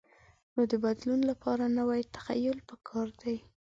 نو 0.53 0.61
د 0.71 0.73
بدلون 0.83 1.21
لپاره 1.31 1.63
نوی 1.79 2.01
تخیل 2.15 2.57
پکار 2.69 3.07
دی. 3.21 3.37